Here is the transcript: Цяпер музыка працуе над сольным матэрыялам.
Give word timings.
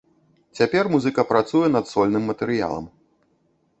Цяпер 0.59 0.87
музыка 0.95 1.25
працуе 1.31 1.67
над 1.75 1.85
сольным 1.93 2.23
матэрыялам. 2.31 2.85